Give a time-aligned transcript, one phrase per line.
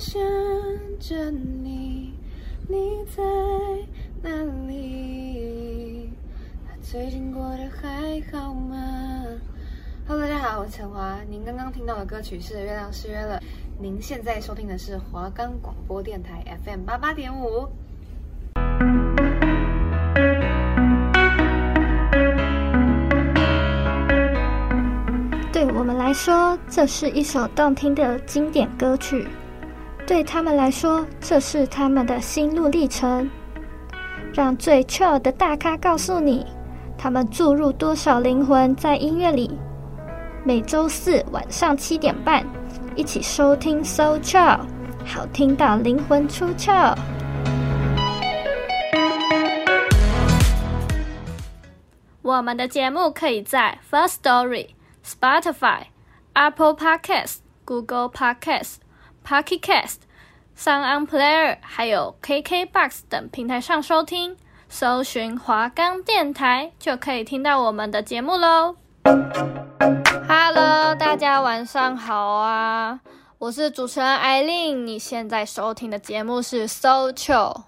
[0.00, 0.18] 想
[0.98, 2.14] 着你，
[2.66, 3.22] 你在
[4.22, 4.30] 哪
[4.66, 6.10] 里？
[6.80, 8.78] 最近过得还好吗
[10.08, 11.18] ？Hello，大家好，我是陈华。
[11.28, 13.38] 您刚刚听到的歌曲是《月亮失约了》。
[13.78, 17.68] 您现在收听的是华冈广播电台 FM 八八点五。
[25.52, 29.26] 对我们来说，这是一首动听的经典歌曲；
[30.10, 33.30] 对他们来说，这是他们的心路历程。
[34.34, 36.44] 让最 chill 的大咖告诉你。
[36.98, 39.56] 他们注入多少灵魂在音乐里？
[40.42, 42.44] 每周四晚上七点半，
[42.96, 44.58] 一起收听 So Chill，
[45.06, 46.98] 好听到灵魂出窍。
[52.20, 54.70] 我们的节目可以在 First Story、
[55.06, 55.82] Spotify、
[56.32, 58.78] Apple Podcasts、Google Podcasts、
[59.30, 59.98] Pocket Cast、
[60.58, 64.36] Sound On Player，还有 KKBox 等平台上收听。
[64.68, 68.74] 搜寻华冈电台就可以听到我们的节目喽。
[70.28, 72.98] Hello，大家晚上好啊！
[73.38, 77.62] 我是主持人艾琳，你现在收听的节目是 So Chill。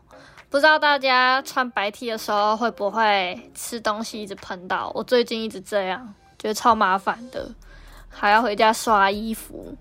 [0.51, 4.91] 不知道大家穿白 T 的时候会不会吃东西一直喷到？
[4.97, 7.49] 我最近一直这样，觉得超麻烦的，
[8.09, 9.77] 还要回家刷衣服。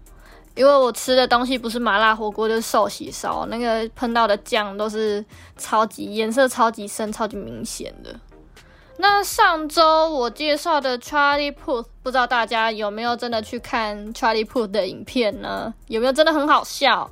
[0.62, 5.26] 因为我吃的东西不是麻辣火锅就是寿喜烧，那个喷到的酱都是
[5.58, 8.16] 超级颜色超级深、超级明显的。
[8.98, 15.74] 那上周我介绍的 Charlie Puth，不知道大家有没有真的去看 Charlie Puth 的影片呢？
[15.88, 17.10] 有没有真的很好笑？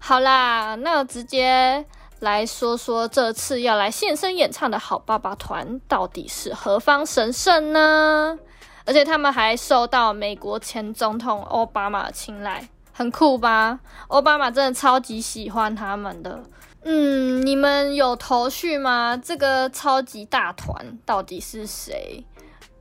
[0.00, 1.86] 好啦，那直接
[2.18, 8.36] 来说说这次要来现身演唱的好爸爸团到底是何方神圣呢？
[8.86, 13.80] 而且他们还受到美国前总统奥巴马的青睐，很酷吧？
[14.08, 16.40] 奥巴马真的超级喜欢他们的。
[16.84, 19.20] 嗯，你们有头绪吗？
[19.20, 22.24] 这个超级大团到底是谁？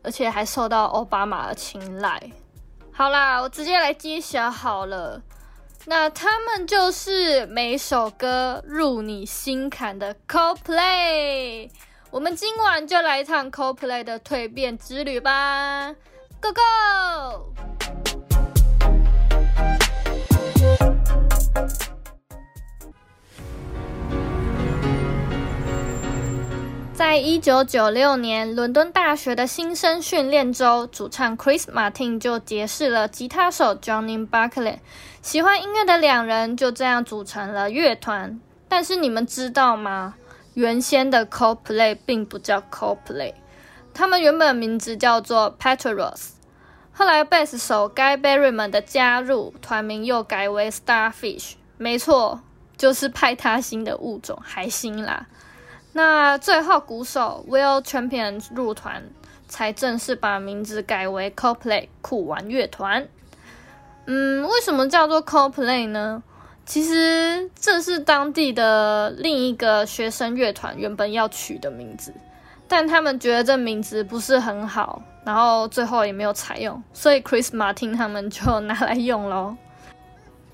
[0.03, 2.31] 而且还受到奥巴马的青睐。
[2.91, 5.23] 好啦，我直接来揭晓好了。
[5.88, 11.69] 那他们就是每首歌入你心坎的 Coldplay。
[12.15, 15.93] 我们今晚就来一场 Co-Play 的蜕变之旅吧
[16.39, 17.53] ，Go Go！
[26.93, 34.77] 在一九九六年，伦敦大学的新生训练周，主唱 Chris Martin 就结识了吉他手 Johnny Buckley，
[35.21, 38.39] 喜欢音乐的两人就这样组成了乐团。
[38.69, 40.15] 但是你们知道吗？
[40.55, 43.33] 原先的 Coldplay 并不叫 Coldplay，
[43.93, 46.29] 他们原本名字叫做 Pet-a-Ross。
[46.93, 51.55] 后来贝斯手 Guy Berryman 的加入，团名又改为 Starfish。
[51.77, 52.39] 没错，
[52.77, 55.27] 就是派他星的物种海星啦。
[55.91, 59.03] 那最后鼓手 Will Champion 入团，
[59.49, 63.09] 才正式把名字改为 Coldplay 酷玩乐团。
[64.05, 66.23] 嗯，为什么叫做 Coldplay 呢？
[66.65, 72.13] 其实这是当地的另一个学生乐团原本要取的名字，
[72.67, 79.55] 但他们觉得这名字不是很好，然后最后也没有采用，所以 Chris Martin 他们就拿来用咯。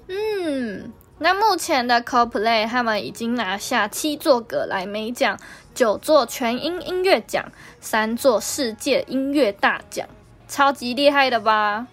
[0.10, 5.40] 嗯，那目前的 Coldplay 他们已经拿下七座葛莱美奖、
[5.74, 7.50] 九座全英音乐奖、
[7.80, 10.06] 三座世界音乐大奖，
[10.50, 11.88] 超级厉害的吧？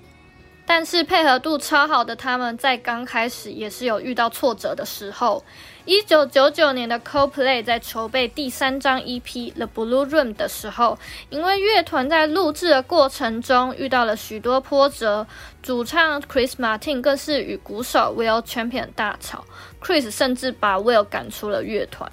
[0.70, 5.42] 但是配合度超好的他们，在刚开始也是有遇到挫折的时候。
[5.86, 9.22] 一九九九年的 Coldplay 在筹备第三张 EP
[9.54, 10.98] 《The Blue Room》的时候，
[11.30, 15.26] 因为乐团在录制的过程中遇到了许多波折，
[15.62, 19.42] 主唱 Chris Martin 更是与鼓手 Will Champion 大吵
[19.82, 22.12] ，Chris 甚至把 Will 赶出了乐团。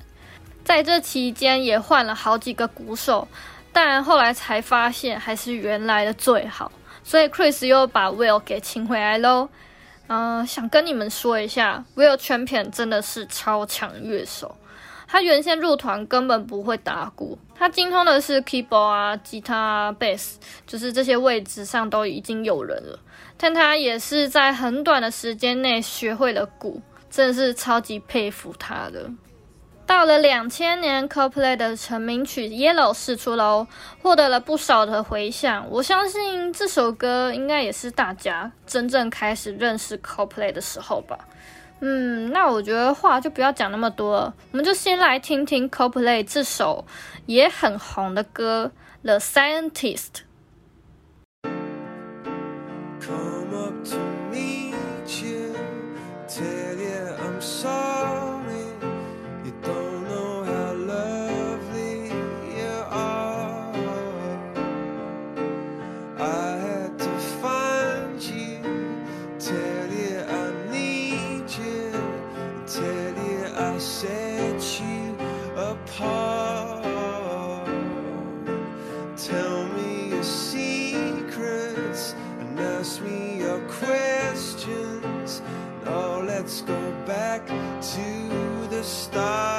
[0.63, 3.27] 在这期间也换了好几个鼓手，
[3.73, 6.71] 但后来才发现还是原来的最好。
[7.05, 9.47] 所以 Chris 又把 Will 给请回来喽。
[10.07, 14.55] 嗯、想跟你们说一下，Will Champion 真的是超强乐手。
[15.07, 22.99] 他原先入团根本不会打鼓，他精通的是 keyboard 啊、吉他啊、bass，就是这些位置上都已经有人了。
[23.37, 29.07] 但他也是在很短的时间内学会了鼓，真的是超级佩服他的。
[29.85, 33.67] 到了两千年，Coldplay 的成名曲《Yellow》释出喽，
[34.01, 35.67] 获得了不少的回响。
[35.69, 41.19] 我相信这首歌应该也是大家真正开始认识 Coldplay 的时候吧。
[41.81, 46.85] 嗯，那我觉得话就不要讲那么多了，我们就先来听听 Coldplay 这首
[47.27, 48.71] 也很红的歌
[49.05, 50.07] 《The Scientist》。
[73.75, 75.17] I set you
[75.57, 76.85] apart.
[79.17, 85.41] Tell me your secrets and ask me your questions.
[85.83, 89.54] Now let's go back to the start.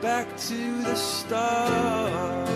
[0.00, 2.47] back to the start.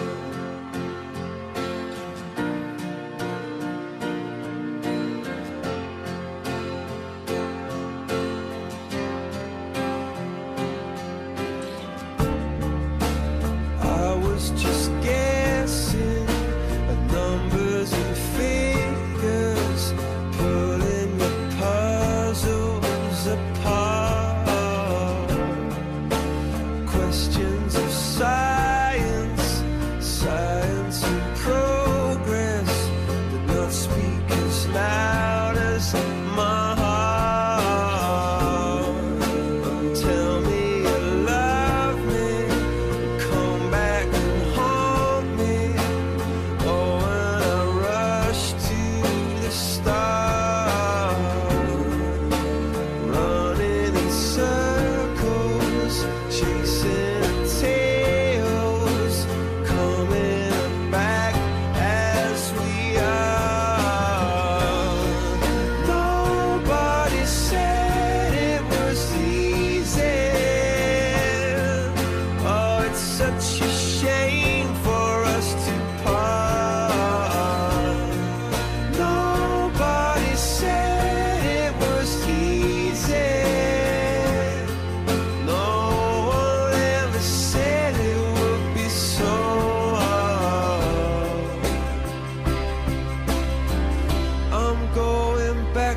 [95.75, 95.97] 嗨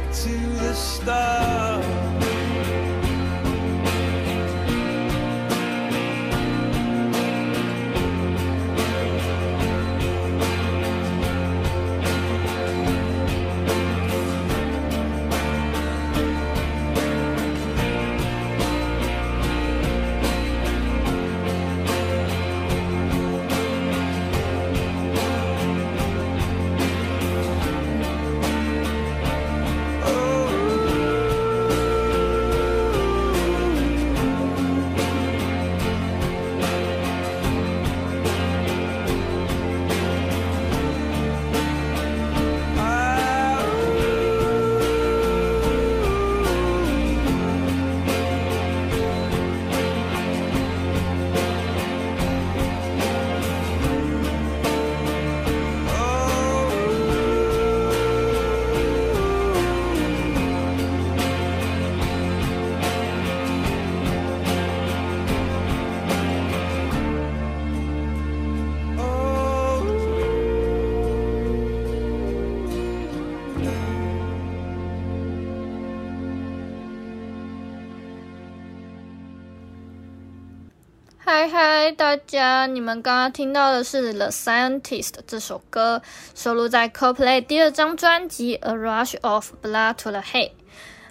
[81.85, 82.65] 嗨，大家！
[82.65, 86.01] 你们刚刚听到的是《The Scientist》这首歌，
[86.33, 90.49] 收录在 Coldplay 第二张专辑《A Rush of Blood to the Head》。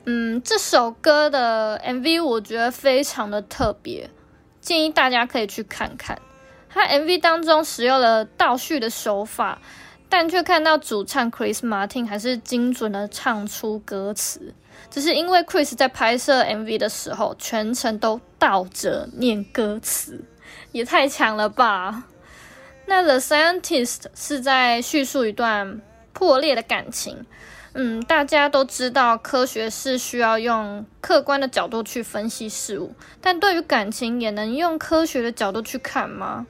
[0.05, 4.11] 嗯，这首歌的 MV 我觉得非常的特别，
[4.61, 6.21] 建议大家可以去看看。
[6.69, 9.63] 它 MV 当中使用了倒叙的手法，
[10.09, 14.53] 但却看到主唱 Chris Martin 还是精准的唱出歌词。
[14.91, 20.25] 只是因为 Chris 在拍摄 MV 的时候，全程都倒着念歌词，
[20.73, 22.05] 也太强了吧！
[22.87, 25.81] 那 The Scientist 是在叙述一段
[26.13, 27.25] 破裂的感情，
[27.73, 36.47] 嗯，大家都知道科学是需要用客观的角度去分析事物，但对于感情也能用科学的角度去看吗？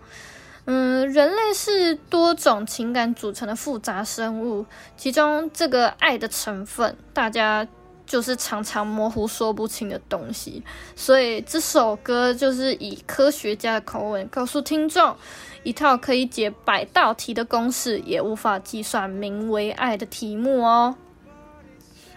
[0.66, 4.64] 嗯，人类是多种情感组成的复杂生物，
[4.96, 7.68] 其中这个爱的成分，大家
[8.06, 10.62] 就是常常模糊说不清的东西。
[10.94, 15.16] 所以这首歌就是以科学家的口吻告诉听众，
[15.62, 20.96] 一套可以解百道题的公式也无法计算名为爱的题目哦。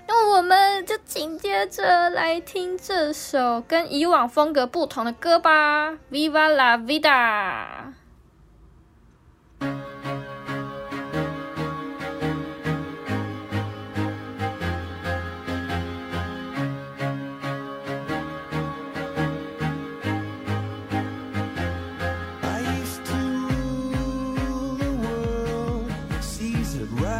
[0.10, 7.01] 那我们就紧接着来听这首跟以往风格不同的歌吧，《Viva La Vida》。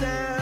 [0.00, 0.37] Yeah.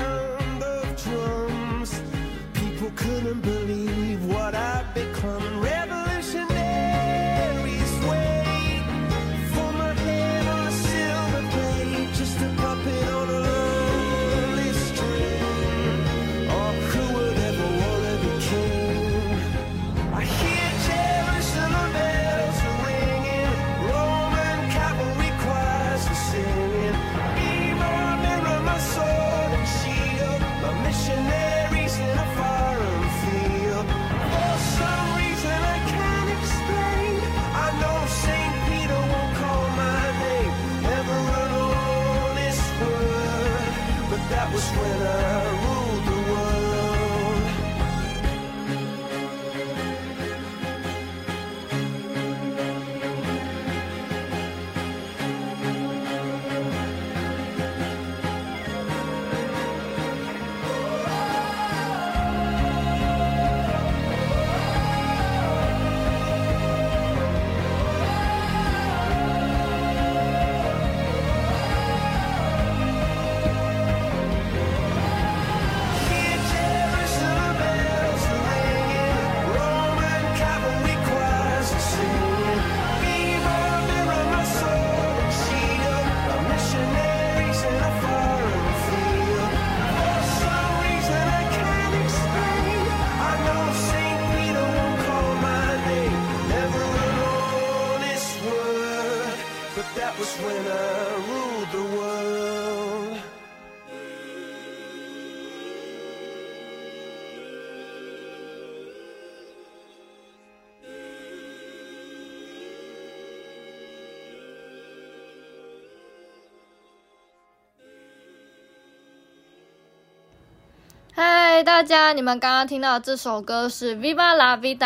[121.64, 124.78] 大家，你们刚刚听到这首歌是《Viva La Vida》，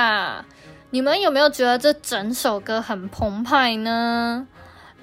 [0.91, 4.47] 你们有没有觉得这整首歌很澎湃呢？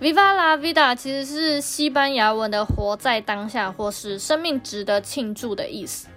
[0.04, 6.08] 《Viva La Vida》其实是西班牙文的“活在当下”或是“生命值得庆祝”的意思。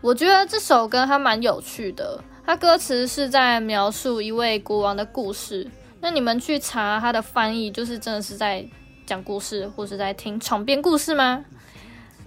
[0.00, 5.68] 我觉得这首歌还蛮有趣的，它歌词是在描述一位国王的故事。
[6.00, 8.64] 那你们去查它的翻译，就是真的是在
[9.04, 11.44] 讲故事，或是在听床边故事吗？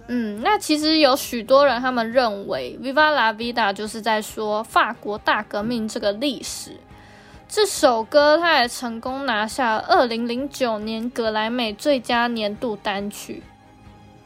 [0.08, 6.76] 嗯，那其实有许多人他们认为《Viva La Vida》就是在说法国大革命这个历史。
[7.48, 13.42] 这首歌它也成功拿下二零零九年格莱美最佳年度单曲。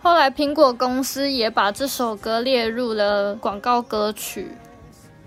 [0.03, 4.53] 后来苹果公司也把这首歌列入了广告歌曲。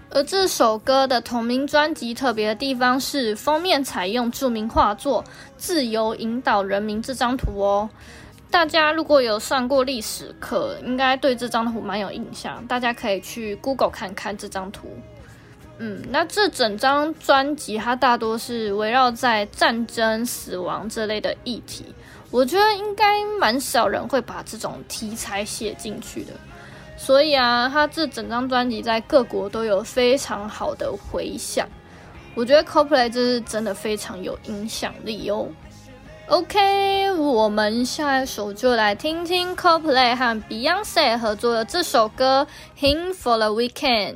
[0.09, 5.23] 而这首歌的同名专辑特别的地方是封面采用著名画作
[5.57, 7.89] “自由引导人民”这张图哦。
[8.53, 12.63] 大家如果有上过历史课，应该对这张图蛮有印象。
[12.67, 14.89] 大家可以去 Google 看看这张图。
[15.79, 21.95] 嗯，那这整张专辑它大多是围绕在战争、死亡这类的议题。
[22.29, 26.33] 我觉得应该蛮少人会把这种题材写进去的。
[26.95, 31.67] 所以啊，他这整张专辑在各国都有非常好的回响。
[32.35, 35.47] 我觉得 Coplay 这是真的非常有影响力哦。
[36.27, 42.47] OK，我们下一首就来听听 Coldplay 和 Beyonce 合作的这首歌
[42.81, 44.15] 《Him for the Weekend》。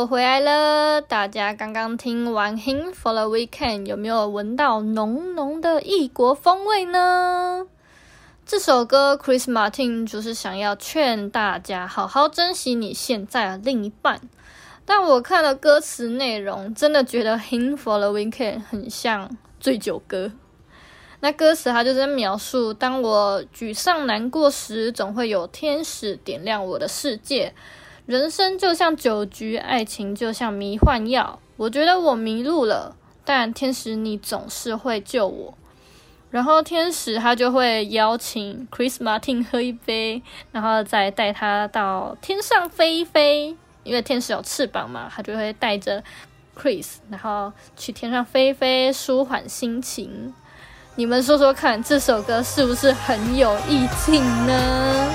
[0.00, 1.02] 我回来了！
[1.02, 7.66] 大家刚刚听完《Hymn for the Weekend》，有没有闻到浓浓的异国风味呢？
[8.46, 14.22] 这首歌，Chris Martin 就是想要劝大家好好珍惜你现在的另一半。
[14.86, 20.32] 但我看了歌词内容，真的觉得《Hymn for the Weekend》很像醉酒歌。
[21.20, 27.52] 那歌词它就在描述，当我沮丧难过时，总会有天使点亮我的世界。
[28.10, 31.38] 人生就像酒局，爱情就像迷幻药。
[31.56, 35.54] 我觉得我迷路了，但天使你总是会救我。
[36.28, 40.20] 然后天使他就会邀请 Chris Martin 喝一杯，
[40.50, 43.56] 然后再带他到天上飞一飞。
[43.84, 46.02] 因为天使有翅膀嘛，他就会带着
[46.60, 50.34] Chris，然后去天上飞一飞，舒缓心情。
[50.96, 55.14] 你们说说看，这首歌是不是很有意境呢？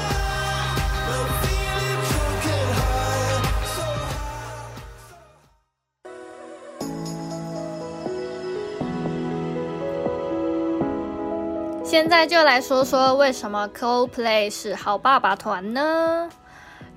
[11.95, 16.29] 现在就来说说为什么 Coldplay 是好爸爸团呢？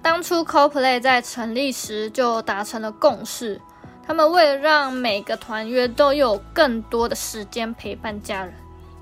[0.02, 3.60] 当初 Coldplay 在成立时就达成了共识，
[4.04, 8.52] 他们为了让每个团员都有更多的时间陪伴家人，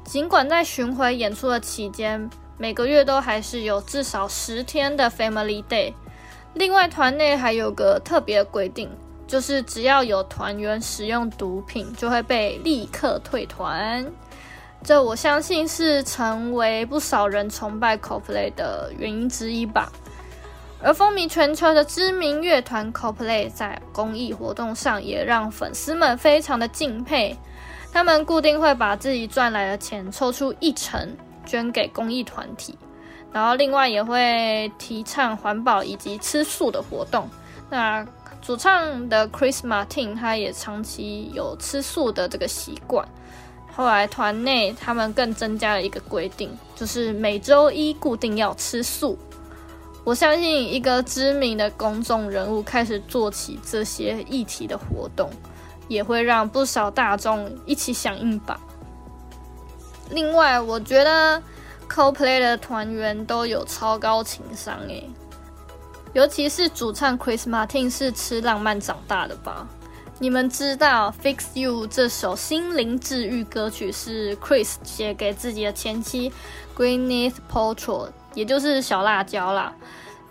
[0.04, 2.28] 尽管在巡回演出的期间，
[2.58, 5.94] 每个月都还是有至少十天的 Family Day。
[6.52, 8.90] 另外，团内还有个特别规定，
[9.26, 14.04] 就是只要有团员使用毒品，就会被立刻退团。
[14.86, 19.90] 这我相信是成为不少人崇拜 CoPlay 的原因之一吧。
[20.80, 27.36] 而风靡全球的知名乐团 CoPlay 在公益活动上也让粉丝们非常的敬佩。
[27.92, 32.78] 他们固定会把自己赚来的钱抽出一成捐给公益团体，
[33.32, 37.28] 然后另外也会提倡环保以及吃素的活动。
[37.68, 38.06] 那
[38.40, 43.04] 主唱的 Chris Martin 他也长期有吃素的这个习惯。
[43.76, 49.18] 后来团内他们更增加了一个规定，就是每周一固定要吃素。
[50.02, 55.28] 我相信一个知名的公众人物开始做起这些议题的活动，
[55.88, 58.58] 也会让不少大众一起响应吧。
[60.10, 61.42] 另外，我觉得
[61.90, 65.06] Coldplay 的团员都有超高情商诶，
[66.14, 69.68] 尤其是主唱 Chris Martin 是吃浪漫长大的吧。
[70.18, 76.32] 你们知道《Fix You》这首心灵治愈歌曲是 Chris 写给自己的前妻
[76.74, 79.74] Gwyneth Paltrow，也就是小辣椒啦。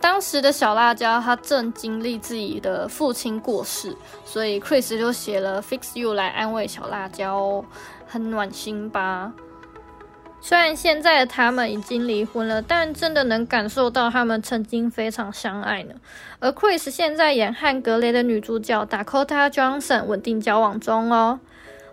[0.01, 3.95] 当时的小辣椒她正经历自己的父亲过世，
[4.25, 7.63] 所以 Chris 就写了《Fix You》来安慰小辣椒，
[8.07, 9.31] 很暖心吧。
[10.47, 15.95] 虽然现在的他们已经离婚了，但真的能感受到他们曾经非常相爱呢。
[16.37, 21.39] 而 Chris 现在也和格雷的女主角 Dakota Johnson 稳定交往中哦。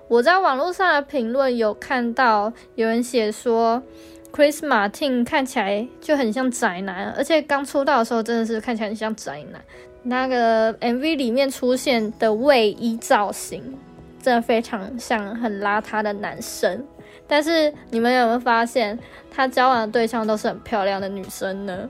[0.06, 3.82] 我在网络上的评论有看到有人写说
[4.30, 9.62] ，Chris Martin 看起来就很像宅男，而且刚出道的时候真的是看起来很像宅男。
[10.02, 13.78] 那个 MV 里面出现的卫衣造型，
[14.20, 16.84] 真的非常像很邋遢的男生。
[17.26, 18.98] 但是你们有没有发现，
[19.30, 21.88] 他交往的对象都是很漂亮的女生呢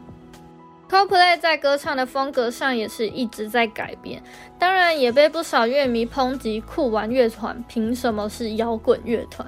[0.88, 4.22] ？CoPlay 在歌唱的风格上也是一直在改变，
[4.58, 9.46] 当然也被不少乐迷抨击酷玩乐团凭什么是摇滚乐团？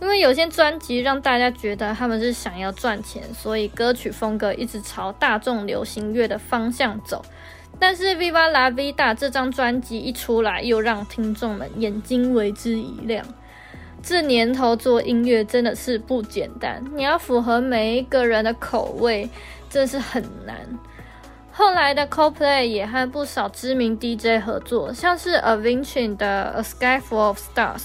[0.00, 7.24] 因为有些专辑让大家觉得他们是想要赚钱，所以歌曲风格一直朝大众流行乐的方向走。
[7.78, 13.24] 但是 Viva La Vida 这张专辑一出来，又让听众们眼睛为之一亮。
[14.02, 19.30] 这年头做音乐真的是不简单，你要符合每一个人的口味，
[19.70, 20.56] 真是很难。
[21.52, 27.78] 后来的 Coldplay 也和不少知名 DJ 合作，像是 Avicii 的《A Sky Full of Stars》，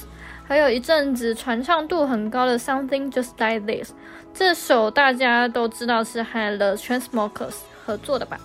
[0.47, 3.91] 还有一阵子传唱度很高的《Something Just Like This》，
[4.33, 8.39] 这首大家都知道是和 The Transmokers 合作的吧。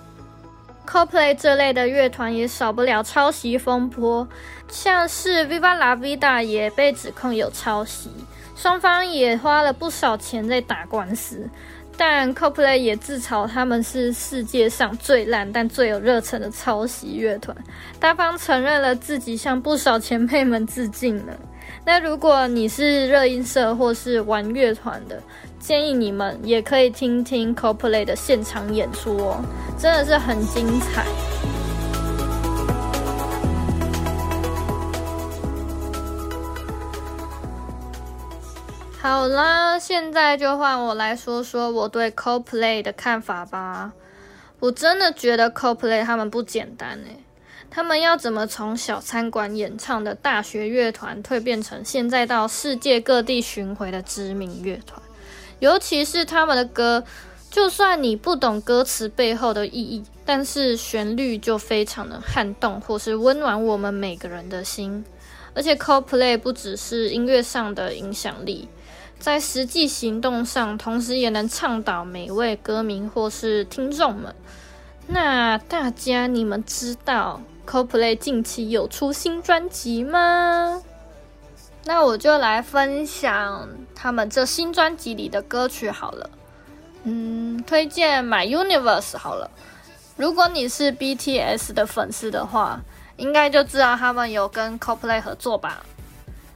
[0.87, 4.29] Coldplay 这类的乐团也少不了抄袭风波，
[4.69, 8.11] 像是 Viva La Vida 也被指控有抄袭，
[8.57, 11.49] 双方也花了不少钱在打官司。
[11.95, 17.57] 但 Coldplay 也自嘲他们是世界上最烂但最有热忱的抄袭乐团，
[18.01, 21.35] 大方承认了自己向不少前辈们致敬了。
[21.85, 25.23] 那如果你是热音社或是玩乐团的，
[25.63, 29.41] 建议你们也可以听听 Co Play 的现场演出哦，
[29.79, 31.07] 真的是很精彩。
[39.01, 43.93] 好啦，现在就换我来说说我对 Co Play 的看法吧。
[44.59, 47.23] 我真的觉得 Co Play 他们不简单诶。
[47.71, 55.01] 他们要怎么从小餐馆演唱的大学乐团蜕变成现在到世界各地巡回的知名乐团？
[55.63, 57.05] 尤其是他们的歌，
[57.49, 65.05] 就算你不懂歌词背后的意义，但是旋律就非常的撼动，或是温暖我们每个人的心。
[65.55, 68.69] 而且 Coldplay 不只是音乐上的影响力，
[69.21, 74.35] 在实际行动上，同时也能倡导每位歌迷或是听众们。
[75.07, 80.83] 那大家你们知道 Coldplay 近期有出新专辑吗？
[81.85, 86.31] 那我就来分享他们这新专辑里的歌曲好了。
[87.05, 89.51] 嗯，推荐 My Universe 好了。
[90.17, 92.81] 如果你是 BTS 的粉丝的话。
[93.19, 95.85] 应该就知道他们有跟 CoPlay 合作吧？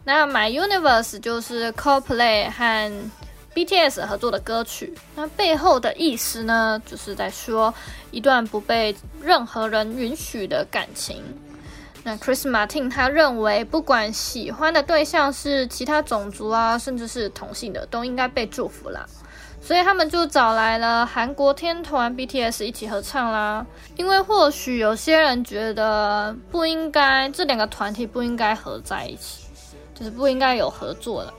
[0.05, 3.11] 那 My Universe 就是 CoPlay 和
[3.55, 4.95] BTS 合作的歌曲。
[5.15, 7.73] 那背后的意思呢，就是在说
[8.11, 11.23] 一段不被任何人允许的感情。
[12.07, 19.05] 那 Chris Martin 他认为，不管喜欢的对象是其他种族啊，甚至是同性的，都应该被祝福啦。
[19.61, 23.66] 所以他们就找来了韩国天团 BTS 一起合唱啦。
[23.97, 29.49] 因为或许有些人觉得不应该，这两个团体不应该合在一起，
[29.92, 31.35] 就是不应该有合作的。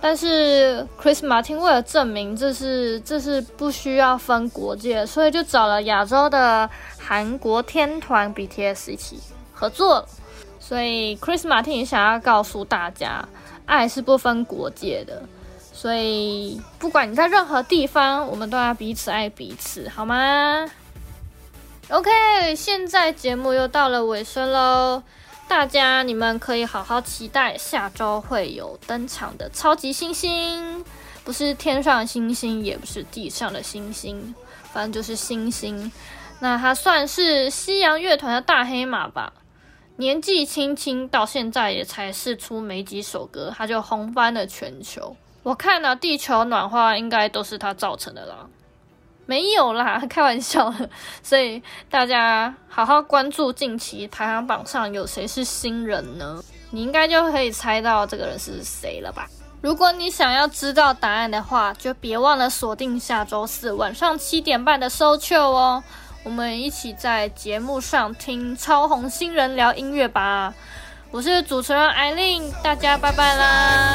[0.00, 9.20] 但是 Chris Martin 为了证明这是这是不需要分国界，所以就找了亚洲的韩国天团 BTS 一起
[9.60, 10.08] 合作。
[10.58, 13.28] 所以 Chris Martin 想要告诉大家，
[13.66, 15.22] 爱是不分国界的。
[15.72, 20.66] 所以，不管你在任何地方，我们都要彼此爱彼此，好吗
[21.88, 25.02] ？OK，现在节目又到了尾声喽，
[25.48, 30.84] 大家你们可以好好期待下周会有登场的超级星星，
[31.24, 34.34] 不是天上的星星，也不是地上的星星，
[34.72, 35.90] 反正就是星星。
[36.40, 39.32] 那它算是西洋乐团的大黑马吧，
[40.00, 45.14] 年纪轻轻到现在也才试出没几首歌，他就红翻了全球。
[45.42, 48.46] 我看了地球暖化应该都是他造成的啦，
[49.26, 50.88] 没有啦，开玩笑的。
[51.22, 56.42] 所以大家好好关注近期排行榜上有谁是新人呢？
[56.70, 59.28] 你应该就可以猜到这个人是谁了吧？
[59.60, 65.84] 如果你想要知道答案的话，就别忘了锁定下周四晚上七点半的搜秀哦，
[66.22, 70.52] 我们一起在节目上听超红新人聊音乐吧。
[71.10, 73.94] 我是主持人艾琳，大家拜拜啦。